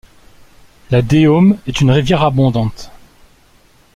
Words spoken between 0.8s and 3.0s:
La Déôme est une rivière abondante.